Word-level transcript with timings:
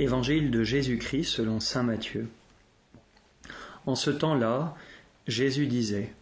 Évangile 0.00 0.52
de 0.52 0.62
Jésus-Christ 0.62 1.24
selon 1.24 1.58
Saint 1.58 1.82
Matthieu. 1.82 2.28
En 3.84 3.96
ce 3.96 4.10
temps-là, 4.10 4.76
Jésus 5.26 5.66
disait 5.66 6.12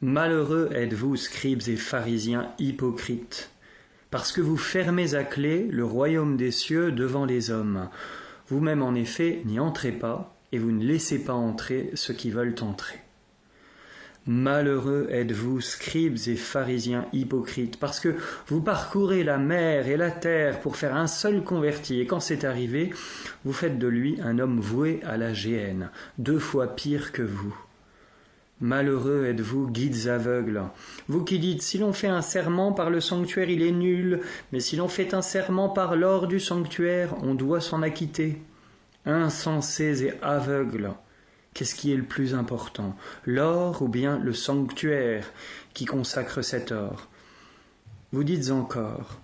Malheureux 0.00 0.68
êtes-vous, 0.72 1.14
scribes 1.14 1.62
et 1.68 1.76
pharisiens 1.76 2.50
hypocrites, 2.58 3.52
parce 4.10 4.32
que 4.32 4.40
vous 4.40 4.56
fermez 4.56 5.14
à 5.14 5.22
clé 5.22 5.68
le 5.70 5.84
royaume 5.84 6.36
des 6.36 6.50
cieux 6.50 6.90
devant 6.90 7.26
les 7.26 7.52
hommes. 7.52 7.88
Vous-même, 8.48 8.82
en 8.82 8.94
effet, 8.96 9.42
n'y 9.44 9.60
entrez 9.60 9.92
pas, 9.92 10.36
et 10.50 10.58
vous 10.58 10.72
ne 10.72 10.84
laissez 10.84 11.22
pas 11.22 11.32
entrer 11.32 11.90
ceux 11.94 12.14
qui 12.14 12.32
veulent 12.32 12.56
entrer. 12.60 12.98
Malheureux 14.26 15.06
êtes-vous, 15.10 15.60
scribes 15.60 16.16
et 16.28 16.36
pharisiens 16.36 17.04
hypocrites, 17.12 17.78
parce 17.78 18.00
que 18.00 18.16
vous 18.46 18.62
parcourez 18.62 19.22
la 19.22 19.36
mer 19.36 19.86
et 19.86 19.98
la 19.98 20.10
terre 20.10 20.60
pour 20.60 20.76
faire 20.76 20.96
un 20.96 21.06
seul 21.06 21.44
converti, 21.44 22.00
et 22.00 22.06
quand 22.06 22.20
c'est 22.20 22.44
arrivé, 22.44 22.90
vous 23.44 23.52
faites 23.52 23.78
de 23.78 23.86
lui 23.86 24.18
un 24.22 24.38
homme 24.38 24.60
voué 24.60 25.00
à 25.04 25.18
la 25.18 25.34
géhenne, 25.34 25.90
deux 26.16 26.38
fois 26.38 26.74
pire 26.74 27.12
que 27.12 27.20
vous. 27.20 27.54
Malheureux 28.62 29.26
êtes-vous, 29.26 29.68
guides 29.68 30.08
aveugles, 30.08 30.62
vous 31.06 31.22
qui 31.22 31.38
dites 31.38 31.60
si 31.60 31.76
l'on 31.76 31.92
fait 31.92 32.08
un 32.08 32.22
serment 32.22 32.72
par 32.72 32.88
le 32.88 33.02
sanctuaire, 33.02 33.50
il 33.50 33.60
est 33.60 33.72
nul, 33.72 34.20
mais 34.52 34.60
si 34.60 34.76
l'on 34.76 34.88
fait 34.88 35.12
un 35.12 35.20
serment 35.20 35.68
par 35.68 35.96
l'or 35.96 36.28
du 36.28 36.40
sanctuaire, 36.40 37.14
on 37.22 37.34
doit 37.34 37.60
s'en 37.60 37.82
acquitter. 37.82 38.40
Insensés 39.04 40.06
et 40.06 40.14
aveugles, 40.22 40.92
Qu'est-ce 41.54 41.76
qui 41.76 41.92
est 41.92 41.96
le 41.96 42.02
plus 42.02 42.34
important? 42.34 42.96
L'or 43.24 43.80
ou 43.82 43.88
bien 43.88 44.18
le 44.18 44.32
sanctuaire 44.32 45.32
qui 45.72 45.84
consacre 45.84 46.42
cet 46.42 46.72
or? 46.72 47.08
Vous 48.10 48.24
dites 48.24 48.50
encore, 48.50 49.20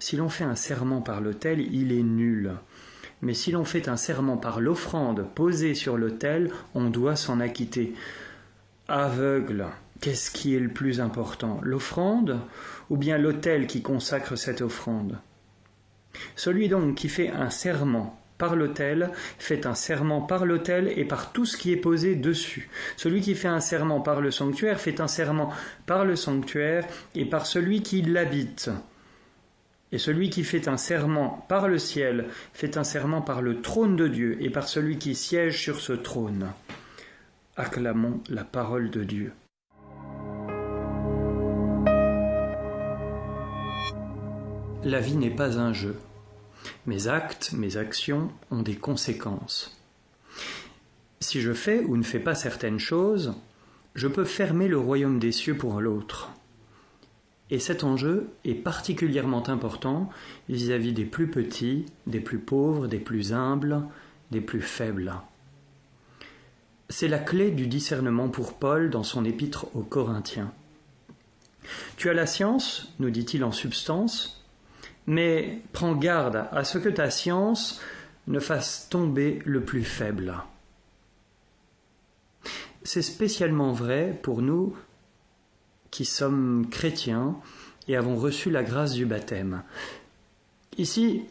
si 0.00 0.16
l'on 0.16 0.28
fait 0.28 0.44
un 0.44 0.56
serment 0.56 1.00
par 1.00 1.20
l'autel, 1.20 1.60
il 1.72 1.92
est 1.92 2.02
nul. 2.02 2.52
Mais 3.22 3.34
si 3.34 3.52
l'on 3.52 3.64
fait 3.64 3.88
un 3.88 3.96
serment 3.96 4.36
par 4.36 4.60
l'offrande 4.60 5.26
posée 5.34 5.74
sur 5.74 5.96
l'autel, 5.96 6.50
on 6.74 6.90
doit 6.90 7.16
s'en 7.16 7.38
acquitter. 7.38 7.94
Aveugle, 8.88 9.66
qu'est-ce 10.00 10.32
qui 10.32 10.56
est 10.56 10.60
le 10.60 10.70
plus 10.70 11.00
important? 11.00 11.60
L'offrande 11.62 12.40
ou 12.90 12.96
bien 12.96 13.18
l'autel 13.18 13.68
qui 13.68 13.82
consacre 13.82 14.36
cette 14.36 14.62
offrande? 14.62 15.18
Celui 16.34 16.68
donc 16.68 16.96
qui 16.96 17.08
fait 17.08 17.28
un 17.30 17.50
serment 17.50 18.20
par 18.38 18.56
l'autel, 18.56 19.10
fait 19.38 19.66
un 19.66 19.74
serment 19.74 20.22
par 20.22 20.46
l'autel 20.46 20.92
et 20.96 21.04
par 21.04 21.32
tout 21.32 21.44
ce 21.44 21.56
qui 21.56 21.72
est 21.72 21.76
posé 21.76 22.14
dessus. 22.14 22.70
Celui 22.96 23.20
qui 23.20 23.34
fait 23.34 23.48
un 23.48 23.60
serment 23.60 24.00
par 24.00 24.20
le 24.20 24.30
sanctuaire 24.30 24.80
fait 24.80 25.00
un 25.00 25.08
serment 25.08 25.52
par 25.86 26.04
le 26.04 26.16
sanctuaire 26.16 26.86
et 27.14 27.24
par 27.24 27.46
celui 27.46 27.82
qui 27.82 28.02
l'habite. 28.02 28.70
Et 29.90 29.98
celui 29.98 30.30
qui 30.30 30.44
fait 30.44 30.68
un 30.68 30.76
serment 30.76 31.44
par 31.48 31.66
le 31.66 31.78
ciel 31.78 32.26
fait 32.52 32.76
un 32.76 32.84
serment 32.84 33.22
par 33.22 33.42
le 33.42 33.60
trône 33.60 33.96
de 33.96 34.06
Dieu 34.06 34.36
et 34.40 34.50
par 34.50 34.68
celui 34.68 34.98
qui 34.98 35.14
siège 35.14 35.60
sur 35.60 35.80
ce 35.80 35.94
trône. 35.94 36.52
Acclamons 37.56 38.20
la 38.28 38.44
parole 38.44 38.90
de 38.90 39.02
Dieu. 39.02 39.32
La 44.84 45.00
vie 45.00 45.16
n'est 45.16 45.34
pas 45.34 45.58
un 45.58 45.72
jeu. 45.72 45.96
Mes 46.86 47.08
actes, 47.08 47.52
mes 47.52 47.76
actions 47.76 48.30
ont 48.50 48.62
des 48.62 48.76
conséquences. 48.76 49.76
Si 51.20 51.40
je 51.40 51.52
fais 51.52 51.80
ou 51.80 51.96
ne 51.96 52.02
fais 52.02 52.20
pas 52.20 52.34
certaines 52.34 52.78
choses, 52.78 53.34
je 53.94 54.06
peux 54.06 54.24
fermer 54.24 54.68
le 54.68 54.78
royaume 54.78 55.18
des 55.18 55.32
cieux 55.32 55.56
pour 55.56 55.80
l'autre. 55.80 56.30
Et 57.50 57.58
cet 57.58 57.82
enjeu 57.82 58.30
est 58.44 58.54
particulièrement 58.54 59.48
important 59.48 60.10
vis-à-vis 60.48 60.92
des 60.92 61.06
plus 61.06 61.30
petits, 61.30 61.86
des 62.06 62.20
plus 62.20 62.38
pauvres, 62.38 62.86
des 62.86 62.98
plus 62.98 63.32
humbles, 63.32 63.82
des 64.30 64.40
plus 64.40 64.60
faibles. 64.60 65.14
C'est 66.90 67.08
la 67.08 67.18
clé 67.18 67.50
du 67.50 67.66
discernement 67.66 68.28
pour 68.28 68.58
Paul 68.58 68.90
dans 68.90 69.02
son 69.02 69.24
épître 69.24 69.66
aux 69.74 69.82
Corinthiens. 69.82 70.52
Tu 71.96 72.08
as 72.08 72.14
la 72.14 72.26
science, 72.26 72.94
nous 72.98 73.10
dit-il 73.10 73.44
en 73.44 73.52
substance, 73.52 74.37
mais 75.08 75.62
prends 75.72 75.94
garde 75.94 76.44
à 76.52 76.64
ce 76.64 76.76
que 76.76 76.90
ta 76.90 77.10
science 77.10 77.80
ne 78.26 78.38
fasse 78.38 78.88
tomber 78.90 79.40
le 79.46 79.62
plus 79.62 79.82
faible. 79.82 80.34
C'est 82.82 83.02
spécialement 83.02 83.72
vrai 83.72 84.18
pour 84.22 84.42
nous 84.42 84.76
qui 85.90 86.04
sommes 86.04 86.66
chrétiens 86.70 87.36
et 87.88 87.96
avons 87.96 88.16
reçu 88.16 88.50
la 88.50 88.62
grâce 88.62 88.92
du 88.92 89.06
baptême. 89.06 89.62
Ici, 90.76 91.22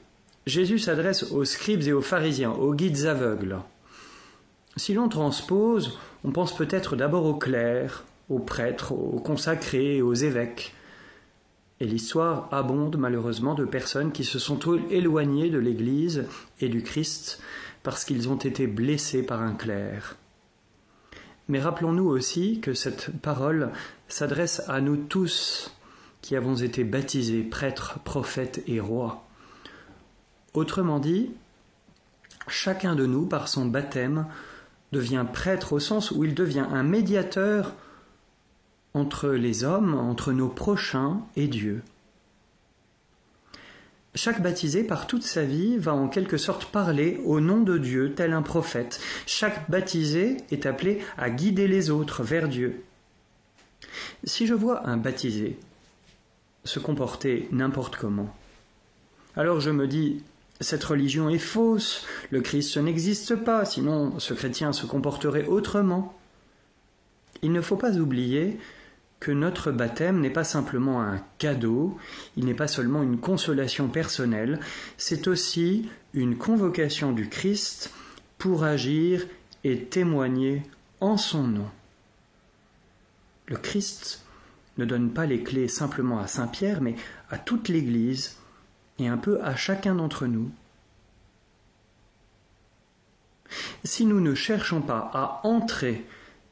Jésus 0.48 0.80
s'adresse 0.80 1.32
aux 1.32 1.46
scribes 1.46 1.84
et 1.84 1.94
aux 1.94 2.02
pharisiens, 2.02 2.54
aux 2.54 2.74
guides 2.74 3.06
aveugles. 3.06 3.60
Si 4.76 4.96
l'on 4.96 5.08
transpose, 5.08 6.00
on 6.24 6.32
pense 6.32 6.56
peut-être 6.56 6.96
d'abord 6.96 7.26
aux 7.26 7.36
clercs, 7.36 8.06
aux 8.30 8.40
prêtres, 8.40 8.92
aux 8.92 9.20
consacrés, 9.20 10.02
aux 10.02 10.16
évêques. 10.16 10.74
Et 11.80 11.86
l'histoire 11.86 12.50
abonde 12.52 12.98
malheureusement 12.98 13.54
de 13.54 13.66
personnes 13.66 14.12
qui 14.12 14.24
se 14.24 14.40
sont 14.40 14.60
éloignées 14.90 15.50
de 15.50 15.60
l'Église 15.60 16.26
et 16.60 16.70
du 16.70 16.82
Christ 16.82 17.42
parce 17.84 18.04
qu'ils 18.04 18.30
ont 18.30 18.38
été 18.38 18.68
blessés 18.68 19.24
par 19.24 19.42
un 19.42 19.54
clerc. 19.54 20.18
Mais 21.48 21.60
rappelons-nous 21.60 22.08
aussi 22.08 22.60
que 22.60 22.74
cette 22.74 23.12
parole 23.22 23.72
s'adresse 24.08 24.62
à 24.68 24.82
nous 24.82 24.98
tous 24.98 25.74
qui 26.22 26.36
avons 26.36 26.56
été 26.56 26.84
baptisés 26.84 27.44
prêtres, 27.44 28.00
prophètes 28.04 28.64
et 28.68 28.80
rois. 28.80 29.26
Autrement 30.54 31.00
dit, 31.00 31.32
chacun 32.48 32.96
de 32.96 33.06
nous, 33.06 33.26
par 33.26 33.48
son 33.48 33.66
baptême, 33.66 34.26
devient 34.92 35.26
prêtre 35.32 35.74
au 35.74 35.80
sens 35.80 36.12
où 36.12 36.24
il 36.24 36.34
devient 36.34 36.66
un 36.70 36.84
médiateur 36.84 37.74
entre 38.98 39.30
les 39.30 39.64
hommes, 39.64 39.94
entre 39.94 40.34
nos 40.34 40.50
prochains 40.50 41.22
et 41.36 41.48
Dieu. 41.48 41.84
Chaque 44.16 44.42
baptisé, 44.42 44.84
par 44.84 45.06
toute 45.06 45.22
sa 45.22 45.44
vie, 45.44 45.78
va 45.78 45.94
en 45.94 46.08
quelque 46.08 46.38
sorte 46.38 46.66
parler 46.66 47.22
au 47.24 47.40
nom 47.40 47.62
de 47.62 47.78
Dieu, 47.78 48.14
tel 48.16 48.34
un 48.34 48.42
prophète. 48.42 49.00
Chaque 49.28 49.70
baptisé 49.70 50.38
est 50.50 50.66
appelé 50.66 51.04
à 51.18 51.30
guider 51.30 51.68
les 51.68 51.92
autres 51.92 52.24
vers 52.24 52.50
Dieu. 52.50 52.84
Si 54.24 54.48
je 54.48 54.56
vois 54.56 54.88
un 54.88 54.98
baptisé 54.98 55.60
se 56.64 56.80
comporter 56.80 57.48
n'importe 57.52 57.96
comment, 57.96 58.36
alors 59.36 59.60
je 59.60 59.70
me 59.70 59.88
dis, 59.88 60.24
cette 60.60 60.84
religion 60.84 61.30
est 61.30 61.38
fausse, 61.38 62.04
le 62.32 62.42
Christ 62.42 62.78
n'existe 62.78 63.36
pas, 63.36 63.66
sinon 63.66 64.20
ce 64.20 64.34
chrétien 64.34 64.74
se 64.74 64.88
comporterait 64.88 65.46
autrement. 65.46 66.18
Il 67.44 67.52
ne 67.52 67.62
faut 67.62 67.76
pas 67.76 67.98
oublier 67.98 68.58
que 69.20 69.32
notre 69.32 69.72
baptême 69.72 70.20
n'est 70.20 70.30
pas 70.30 70.44
simplement 70.44 71.02
un 71.02 71.20
cadeau, 71.38 71.98
il 72.36 72.46
n'est 72.46 72.54
pas 72.54 72.68
seulement 72.68 73.02
une 73.02 73.20
consolation 73.20 73.88
personnelle, 73.88 74.60
c'est 74.98 75.28
aussi 75.28 75.90
une 76.14 76.38
convocation 76.38 77.12
du 77.12 77.28
Christ 77.28 77.92
pour 78.38 78.64
agir 78.64 79.26
et 79.64 79.86
témoigner 79.86 80.64
en 81.00 81.18
son 81.18 81.44
nom. 81.44 81.70
Le 83.48 83.58
Christ 83.58 84.24
ne 84.78 84.86
donne 84.86 85.12
pas 85.12 85.26
les 85.26 85.42
clés 85.42 85.68
simplement 85.68 86.20
à 86.20 86.28
Saint 86.28 86.48
Pierre, 86.48 86.82
mais 86.82 86.96
à 87.30 87.38
toute 87.38 87.70
l'Église 87.70 88.38
et 89.00 89.08
un 89.08 89.18
peu 89.18 89.42
à 89.42 89.56
chacun 89.56 89.96
d'entre 89.96 90.28
nous. 90.28 90.52
Si 93.84 94.06
nous 94.06 94.20
ne 94.20 94.36
cherchons 94.36 94.82
pas 94.82 95.10
à 95.14 95.42
entrer 95.44 96.06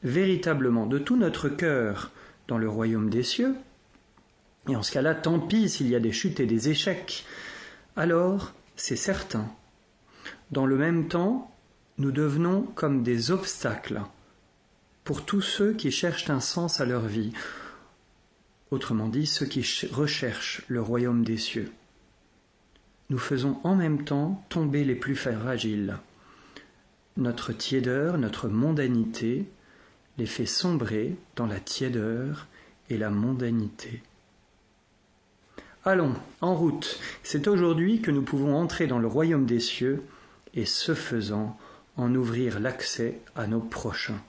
véritablement 0.04 0.86
de 0.86 0.98
tout 0.98 1.18
notre 1.18 1.50
cœur 1.50 2.12
dans 2.48 2.58
le 2.58 2.70
royaume 2.70 3.10
des 3.10 3.24
cieux, 3.24 3.56
et 4.68 4.76
en 4.76 4.84
ce 4.84 4.92
cas-là, 4.92 5.14
tant 5.14 5.40
pis 5.40 5.70
s'il 5.70 5.88
y 5.88 5.96
a 5.96 6.00
des 6.00 6.12
chutes 6.12 6.40
et 6.40 6.46
des 6.46 6.70
échecs, 6.70 7.26
alors 7.96 8.54
c'est 8.76 8.96
certain. 8.96 9.48
Dans 10.52 10.66
le 10.66 10.78
même 10.78 11.08
temps, 11.08 11.52
nous 11.98 12.12
devenons 12.12 12.64
comme 12.76 13.04
des 13.04 13.32
obstacles 13.32 14.02
pour 15.04 15.24
tous 15.24 15.42
ceux 15.42 15.74
qui 15.74 15.92
cherchent 15.92 16.30
un 16.30 16.40
sens 16.40 16.82
à 16.82 16.86
leur 16.86 17.06
vie, 17.06 17.32
autrement 18.72 19.08
dit 19.08 19.28
ceux 19.28 19.46
qui 19.46 19.64
recherchent 19.92 20.64
le 20.68 20.82
royaume 20.82 21.24
des 21.24 21.38
cieux. 21.38 21.72
Nous 23.12 23.20
faisons 23.20 23.60
en 23.64 23.76
même 23.76 24.04
temps 24.04 24.44
tomber 24.50 24.84
les 24.84 24.96
plus 24.96 25.16
fragiles. 25.16 25.98
Notre 27.18 27.54
tiédeur, 27.54 28.18
notre 28.18 28.50
mondanité, 28.50 29.46
les 30.18 30.26
fait 30.26 30.46
sombrer 30.46 31.16
dans 31.36 31.46
la 31.46 31.60
tiédeur 31.60 32.48
et 32.90 32.98
la 32.98 33.10
mondanité. 33.10 34.02
Allons, 35.84 36.14
en 36.42 36.56
route, 36.56 37.00
c'est 37.22 37.48
aujourd'hui 37.48 38.02
que 38.02 38.12
nous 38.12 38.24
pouvons 38.24 38.56
entrer 38.56 38.88
dans 38.88 39.00
le 39.00 39.08
royaume 39.08 39.46
des 39.46 39.60
cieux 39.60 40.04
et 40.54 40.66
ce 40.66 40.96
faisant 40.96 41.58
en 41.98 42.14
ouvrir 42.16 42.60
l'accès 42.60 43.20
à 43.36 43.46
nos 43.48 43.60
prochains. 43.60 44.22